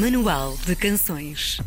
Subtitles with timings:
[0.00, 1.60] Manual de Canções.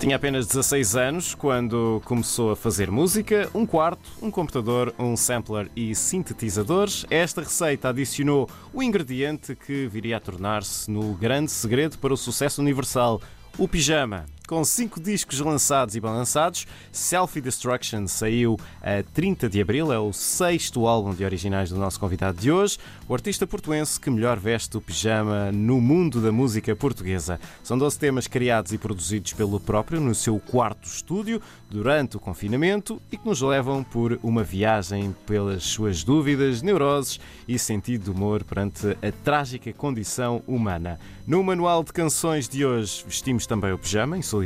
[0.00, 5.70] Tinha apenas 16 anos quando começou a fazer música, um quarto, um computador, um sampler
[5.76, 7.06] e sintetizadores.
[7.08, 12.60] Esta receita adicionou o ingrediente que viria a tornar-se no grande segredo para o sucesso
[12.60, 13.22] universal,
[13.56, 14.26] o pijama.
[14.54, 20.12] Com cinco discos lançados e balançados, Selfie Destruction saiu a 30 de abril, é o
[20.12, 22.78] sexto álbum de originais do nosso convidado de hoje,
[23.08, 27.40] o artista portuense que melhor veste o pijama no mundo da música portuguesa.
[27.64, 33.02] São 12 temas criados e produzidos pelo próprio no seu quarto estúdio durante o confinamento
[33.10, 38.44] e que nos levam por uma viagem pelas suas dúvidas, neuroses e sentido de humor
[38.44, 41.00] perante a trágica condição humana.
[41.26, 44.43] No manual de canções de hoje vestimos também o pijama, em solidariedade,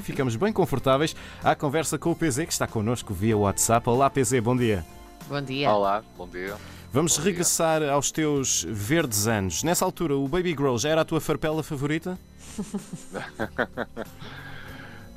[0.00, 3.88] e ficamos bem confortáveis à conversa com o PZ, que está connosco via WhatsApp.
[3.88, 4.84] Olá, PZ, bom dia.
[5.28, 5.70] Bom dia.
[5.70, 6.56] Olá, bom dia.
[6.92, 9.62] Vamos Bom regressar aos teus verdes anos.
[9.62, 12.18] Nessa altura, o Baby Grow já era a tua farpela favorita?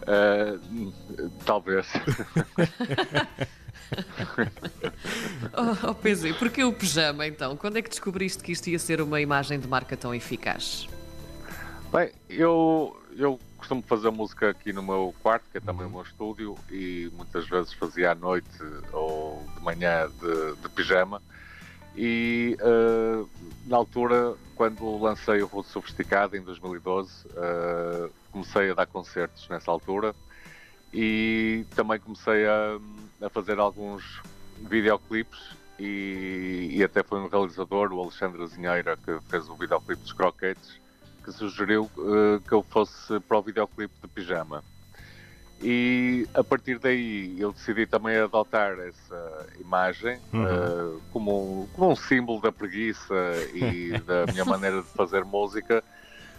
[0.01, 0.91] Uh,
[1.45, 1.88] talvez.
[5.53, 7.57] Oh, oh PZ, porquê o pijama então?
[7.57, 10.88] Quando é que descobriste que isto ia ser uma imagem de marca tão eficaz?
[11.92, 16.03] Bem, eu, eu costumo fazer música aqui no meu quarto, que é também o meu
[16.03, 18.47] estúdio, e muitas vezes fazia à noite
[18.94, 21.22] ou de manhã de, de pijama.
[21.94, 23.30] E uh,
[23.67, 29.69] na altura, quando lancei o Rude Sofisticado em 2012, uh, comecei a dar concertos nessa
[29.69, 30.16] altura.
[30.94, 32.80] E também comecei a,
[33.22, 34.22] a fazer alguns
[34.62, 40.14] videoclipes e, e até foi um realizador, o Alexandre Azinheira, que fez o videoclipe dos
[40.14, 40.80] Croquetes,
[41.23, 44.64] que sugeriu uh, que eu fosse para o videoclipe de pijama.
[45.63, 50.44] E a partir daí eu decidi também adotar essa imagem Uhum.
[50.44, 53.13] uh, como, como um símbolo da preguiça
[53.53, 55.83] e da minha maneira de fazer música,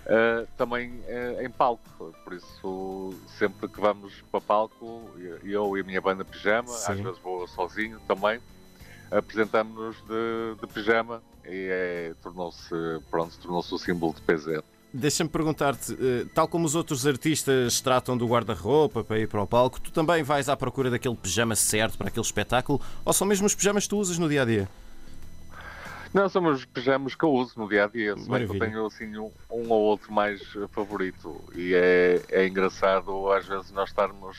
[0.06, 2.12] uh, também uh, em palco.
[2.24, 5.08] Por isso, sempre que vamos para palco,
[5.44, 6.92] eu e a minha banda Pijama, Sim.
[6.92, 8.40] às vezes vou sozinho também,
[9.10, 12.74] apresentamos-nos de, de pijama e é, tornou-se
[13.10, 14.62] pronto, tornou-se o símbolo de PZ.
[14.94, 19.46] Deixa-me perguntar-te, eh, tal como os outros artistas tratam do guarda-roupa para ir para o
[19.46, 23.46] palco, tu também vais à procura daquele pijama certo para aquele espetáculo ou são mesmo
[23.46, 24.68] os pijamas que tu usas no dia a dia?
[26.12, 28.14] Não, são os pijamas que eu uso no dia a dia.
[28.18, 31.42] Se bem que eu tenho assim um, um ou outro mais eh, favorito.
[31.54, 34.36] E é, é engraçado às vezes nós estarmos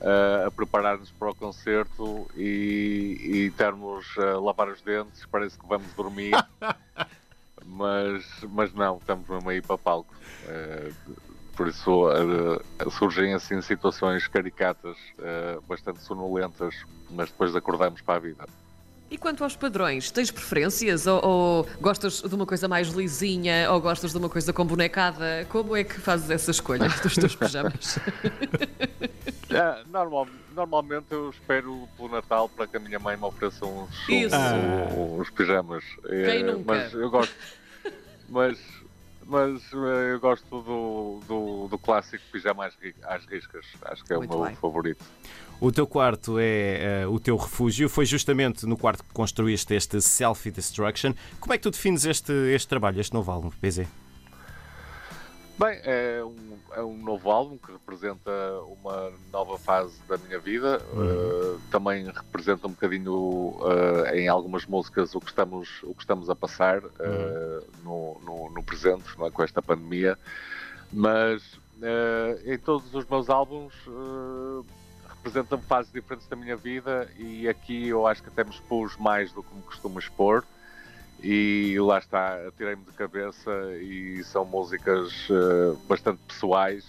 [0.00, 5.66] eh, a preparar-nos para o concerto e, e estarmos a lavar os dentes, parece que
[5.66, 6.32] vamos dormir.
[7.66, 10.14] mas, mas não, estamos mesmo aí para palco.
[10.44, 10.92] Eh,
[11.56, 16.74] por isso eh, surgem assim situações caricatas, eh, bastante sonolentas,
[17.10, 18.46] mas depois acordamos para a vida.
[19.08, 21.06] E quanto aos padrões, tens preferências?
[21.06, 23.70] Ou, ou gostas de uma coisa mais lisinha?
[23.70, 25.46] Ou gostas de uma coisa com bonecada?
[25.48, 27.98] Como é que fazes essa escolha dos teus pijamas?
[29.50, 33.90] É, normal- normalmente eu espero pelo Natal para que a minha mãe me ofereça uns,
[34.08, 34.34] Isso.
[34.36, 35.84] uns, uns pijamas.
[36.06, 36.64] É, Quem nunca?
[36.74, 37.34] Mas eu gosto.
[38.28, 38.58] mas,
[39.26, 43.66] mas eh, eu gosto do, do, do clássico pijama às, às riscas.
[43.82, 44.56] Acho que é Muito o meu bem.
[44.56, 45.04] favorito.
[45.60, 50.00] O teu quarto é eh, o teu refúgio, foi justamente no quarto que construíste este
[50.00, 51.12] Selfie Destruction.
[51.40, 53.86] Como é que tu defines este, este trabalho, este novo álbum, PZ?
[55.58, 58.30] Bem, é um, é um novo álbum que representa
[58.82, 60.82] uma nova fase da minha vida.
[60.92, 66.28] Uh, também representa um bocadinho uh, em algumas músicas o que estamos, o que estamos
[66.28, 70.18] a passar uh, no, no, no presente, não é, com esta pandemia.
[70.92, 71.58] Mas
[72.44, 73.74] em todos os meus álbuns
[75.08, 79.30] representam fases diferentes da minha vida e aqui eu acho que até me expus mais
[79.32, 80.42] do que me costumo expor
[81.22, 83.50] e lá está, atirei-me de cabeça
[83.80, 86.84] e são músicas eh, bastante pessoais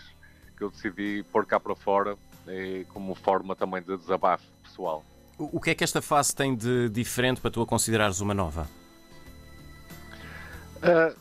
[0.58, 2.18] que eu decidi pôr cá para fora
[2.48, 5.04] e como forma também de desabafo pessoal.
[5.38, 8.68] O que é que esta fase tem de diferente para tu a considerares uma nova?
[10.82, 11.16] Eh,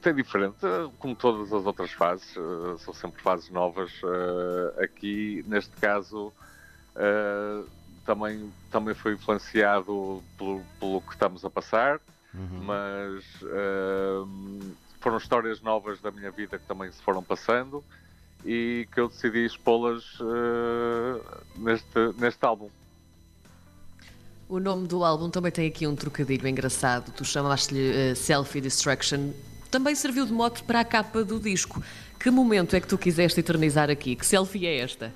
[0.00, 3.90] tem diferente, eh, como todas as outras fases, eh, são sempre fases novas.
[4.04, 6.32] eh, aqui, neste caso,
[6.94, 7.62] eh,
[8.04, 12.00] também, também foi influenciado pelo, pelo que estamos a passar,
[12.62, 14.24] mas eh,
[15.00, 17.82] foram histórias novas da minha vida que também se foram passando
[18.44, 21.20] e que eu decidi expô-las eh,
[21.56, 22.68] neste, neste álbum.
[24.48, 27.12] O nome do álbum também tem aqui um trocadilho engraçado.
[27.12, 29.32] Tu chamaste-lhe eh, Selfie Destruction.
[29.70, 31.82] Também serviu de mote para a capa do disco.
[32.20, 34.14] Que momento é que tu quiseste eternizar aqui?
[34.14, 35.12] Que selfie é esta?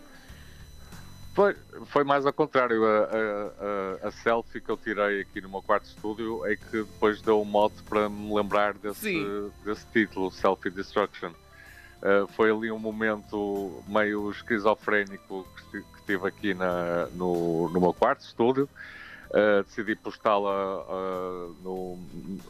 [1.35, 1.55] Foi,
[1.87, 2.85] foi mais ao contrário.
[2.85, 7.23] A, a, a, selfie que eu tirei aqui no meu quarto estúdio é que depois
[7.23, 9.15] deu um mote para me lembrar desse,
[9.65, 11.31] desse título, Selfie Destruction.
[12.01, 17.93] Uh, foi ali um momento meio esquizofrénico que, que tive aqui na, no, no meu
[17.93, 18.69] quarto estúdio.
[19.31, 21.99] Uh, decidi postá-la uh, no,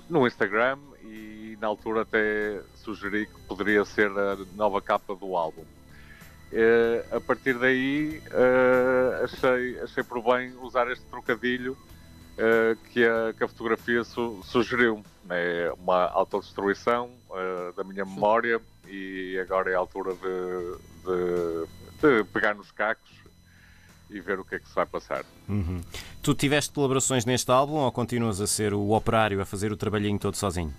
[0.08, 5.64] no Instagram e na altura até sugeri que poderia ser a nova capa do álbum.
[6.52, 13.32] Uh, a partir daí uh, achei, achei por bem usar este trocadilho uh, que, a,
[13.32, 15.04] que a fotografia su, sugeriu.
[15.32, 17.08] É uma autodestruição
[17.76, 23.12] da minha memória e agora é a altura de, de, de, pegar nos cacos
[24.10, 25.24] e ver o que é que se vai passar.
[25.48, 25.80] Uhum.
[26.20, 30.18] Tu tiveste colaborações neste álbum ou continuas a ser o operário a fazer o trabalhinho
[30.18, 30.74] todo sozinho?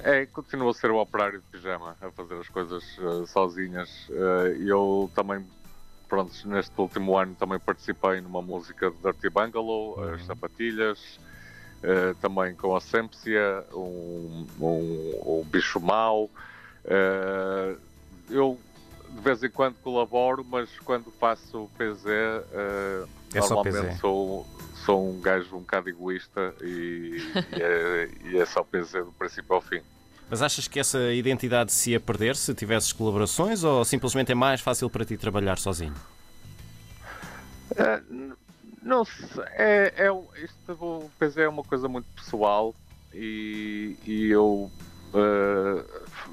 [0.00, 4.08] É, continuo a ser o operário de pijama, a fazer as coisas uh, sozinhas.
[4.08, 5.44] Uh, eu também,
[6.08, 10.14] pronto, neste último ano também participei numa música de Dirty Bungalow, uhum.
[10.14, 11.18] as Sapatilhas,
[11.82, 16.30] uh, também com a Sempsia, um, um, um bicho mau.
[18.28, 18.58] eu
[19.08, 22.04] de vez em quando colaboro, mas quando faço PZ,
[23.34, 23.98] é normalmente.
[23.98, 24.46] Sou,
[24.84, 27.18] sou um gajo um bocado egoísta e,
[27.52, 29.80] e, é, e é só PZ do princípio ao fim.
[30.28, 34.60] Mas achas que essa identidade se ia perder se tivesses colaborações ou simplesmente é mais
[34.60, 35.94] fácil para ti trabalhar sozinho?
[37.72, 38.36] Uh,
[38.82, 42.74] não sei, é, é, isto pois é uma coisa muito pessoal
[43.12, 44.70] e, e eu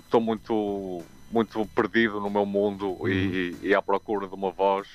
[0.04, 3.07] estou uh, muito, muito perdido no meu mundo uhum.
[3.07, 4.88] e, e, à procura de uma voz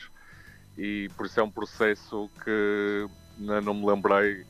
[0.78, 4.46] e por isso é um processo que não me lembrei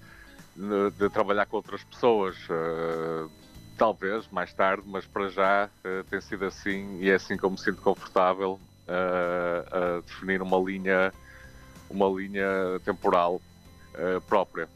[0.55, 2.37] de, de trabalhar com outras pessoas.
[2.49, 3.31] Uh,
[3.79, 7.51] Talvez, mais tarde, mas para já uh, tem sido assim e é assim que eu
[7.51, 11.13] me sinto confortável uh, a definir uma linha,
[11.89, 12.49] uma linha
[12.85, 13.41] temporal
[14.29, 14.69] própria.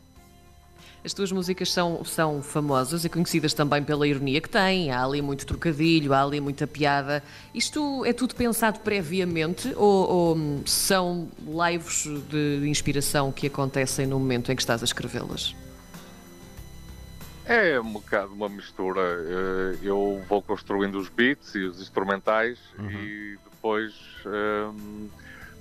[1.05, 4.93] As tuas músicas são, são famosas e conhecidas também pela ironia que têm.
[4.93, 7.25] Há ali muito trocadilho, há ali muita piada.
[7.53, 14.53] Isto é tudo pensado previamente ou, ou são lives de inspiração que acontecem no momento
[14.53, 15.57] em que estás a escrevê-las?
[17.45, 19.01] É um bocado uma mistura.
[19.03, 22.91] Eh, eu vou construindo os beats e os instrumentais uhum.
[22.91, 23.93] e depois
[24.25, 25.09] um,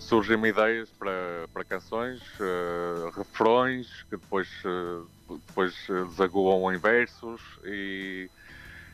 [0.01, 5.75] surgem-me ideias para, para canções, uh, refrões que depois, uh, depois
[6.09, 8.29] desaguam em versos e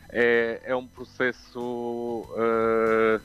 [0.10, 1.60] é, é um processo.
[1.60, 3.22] Uh,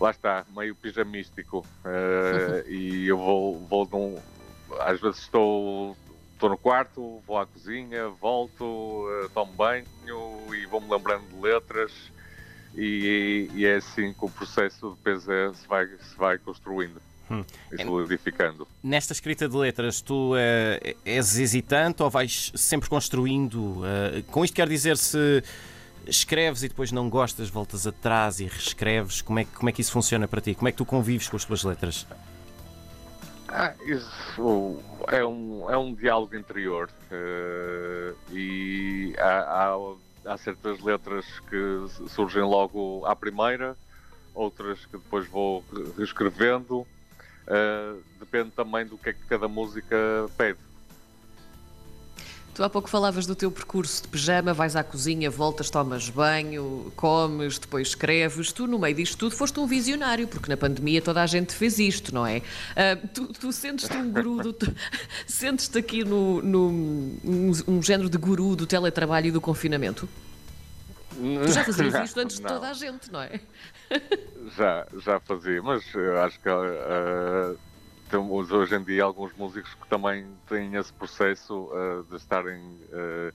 [0.00, 1.66] lá está, meio pijamístico.
[2.66, 4.20] e eu vou, vou num,
[4.80, 5.96] às vezes estou
[6.32, 9.86] estou no quarto, vou à cozinha, volto, uh, tomo banho
[10.52, 11.92] e vou-me lembrando de letras
[12.74, 17.00] e, e, é assim que o processo de PZ se vai, se vai construindo.
[17.32, 17.44] Hum.
[17.72, 18.68] E solidificando.
[18.84, 20.36] Nesta escrita de letras, tu uh,
[21.02, 23.78] és hesitante ou vais sempre construindo?
[23.78, 25.42] Uh, com isto quer dizer se
[26.06, 29.22] escreves e depois não gostas, voltas atrás e reescreves?
[29.22, 30.54] Como é, como é que isso funciona para ti?
[30.54, 32.06] Como é que tu convives com as tuas letras?
[33.48, 41.26] Ah, isso é um, é um diálogo interior uh, e há, há, há, certas letras
[41.50, 43.76] que surgem logo à primeira,
[44.34, 45.64] outras que depois vou
[45.98, 46.86] reescrevendo.
[47.46, 49.96] Uh, depende também do que é que cada música
[50.36, 50.58] pede.
[52.54, 56.92] Tu há pouco falavas do teu percurso de pijama, vais à cozinha, voltas, tomas banho,
[56.96, 58.52] comes, depois escreves.
[58.52, 61.78] Tu, no meio disto tudo, foste um visionário, porque na pandemia toda a gente fez
[61.78, 62.38] isto, não é?
[62.38, 64.54] Uh, tu, tu sentes-te um guru,
[65.26, 70.06] sentes-te aqui no, no um, um, género de guru do teletrabalho e do confinamento?
[71.22, 72.48] Tu já fazias isto antes não.
[72.48, 73.40] de toda a gente, não é?
[74.56, 75.84] Já, já fazia, mas
[76.24, 76.48] acho que.
[76.48, 77.56] Uh,
[78.10, 83.32] temos hoje em dia alguns músicos que também têm esse processo uh, de estarem uh,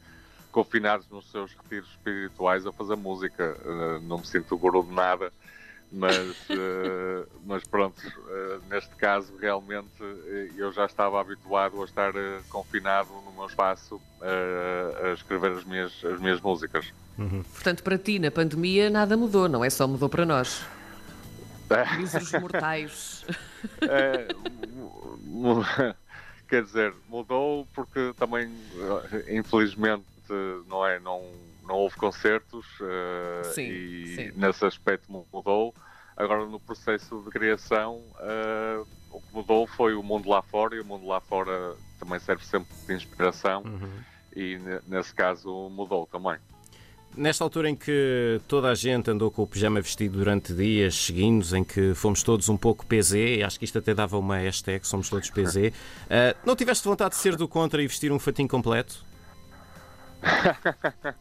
[0.51, 3.57] confinados nos seus retiros espirituais a fazer música.
[4.03, 5.31] Não me sinto guru de nada,
[5.91, 6.47] mas,
[7.45, 8.01] mas pronto,
[8.69, 10.01] neste caso realmente
[10.55, 12.11] eu já estava habituado a estar
[12.49, 16.91] confinado no meu espaço a escrever as minhas, as minhas músicas.
[17.17, 17.43] Uhum.
[17.43, 20.63] Portanto, para ti, na pandemia, nada mudou, não é só mudou para nós.
[21.97, 23.25] Míseros mortais.
[23.81, 24.27] É,
[26.47, 28.49] quer dizer, mudou porque também,
[29.27, 30.05] infelizmente,
[30.67, 30.99] não é?
[30.99, 31.23] Não,
[31.67, 34.31] não houve concertos uh, sim, e sim.
[34.35, 35.73] nesse aspecto mudou.
[36.15, 40.79] Agora, no processo de criação, uh, o que mudou foi o mundo lá fora e
[40.79, 43.99] o mundo lá fora também serve sempre de inspiração uhum.
[44.35, 46.37] e nesse caso mudou também.
[47.15, 51.51] Nesta altura em que toda a gente andou com o pijama vestido durante dias seguintes,
[51.51, 55.09] em que fomos todos um pouco PZ, acho que isto até dava uma hashtag, somos
[55.09, 55.71] todos PZ, uh,
[56.45, 59.03] não tiveste vontade de ser do contra e vestir um fatinho completo?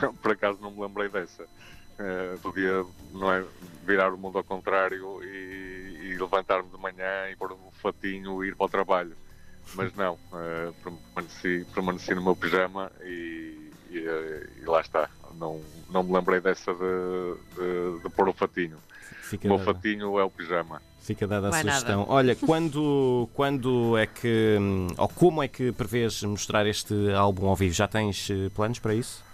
[0.00, 1.42] não, por acaso não me lembrei dessa.
[1.42, 3.44] Uh, podia não é,
[3.86, 8.48] virar o mundo ao contrário e, e levantar-me de manhã e pôr um fatinho e
[8.48, 9.14] ir para o trabalho.
[9.74, 13.61] Mas não, uh, permaneci, permaneci no meu pijama e,
[13.98, 15.08] e, e, lá está.
[15.38, 16.78] Não, não me lembrei dessa de,
[17.54, 18.78] de, de pôr o fatinho.
[19.22, 19.74] Fica o meu dada.
[19.74, 20.80] fatinho é o pijama.
[21.00, 22.00] Fica dada a Vai sugestão.
[22.00, 22.12] Nada.
[22.12, 24.56] Olha, quando, quando é que,
[24.96, 27.74] ou como é que prevês mostrar este álbum ao vivo?
[27.74, 29.24] Já tens eh, planos para isso?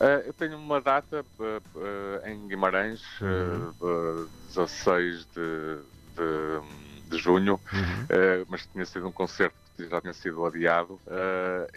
[0.00, 4.26] Uh, eu tenho uma data uh, uh, em Guimarães, uhum.
[4.48, 5.78] 16 de,
[6.16, 8.46] de, de junho, uhum.
[8.48, 11.00] mas tinha sido um concerto já tinha sido adiado.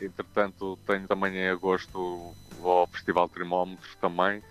[0.01, 4.41] entretanto, tenho também em agosto o Festival Trimómetros também,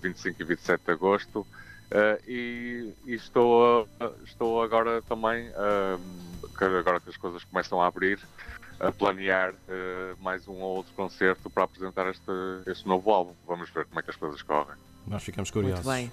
[0.00, 1.46] 25 e 27 de agosto.
[2.26, 3.88] e, e estou,
[4.24, 5.50] estou agora também,
[6.78, 8.18] agora que as coisas começam a abrir,
[8.80, 12.30] a planear uh, mais um ou outro concerto para apresentar este,
[12.66, 13.34] este novo álbum.
[13.46, 14.76] Vamos ver como é que as coisas correm.
[15.06, 15.84] Nós ficamos curiosos.
[15.84, 16.12] Muito bem.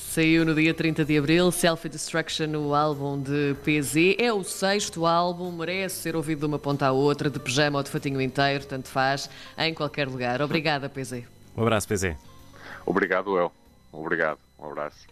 [0.00, 4.16] Saiu no dia 30 de abril, Selfie Destruction, o álbum de PZ.
[4.18, 7.84] É o sexto álbum, merece ser ouvido de uma ponta à outra, de pijama ou
[7.84, 10.42] de fatinho inteiro, tanto faz, em qualquer lugar.
[10.42, 11.22] Obrigada, PZ.
[11.56, 12.16] Um abraço, PZ.
[12.84, 13.52] Obrigado, El.
[13.92, 14.38] Obrigado.
[14.58, 15.06] Um abraço.